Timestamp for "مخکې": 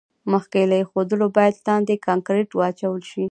0.31-0.61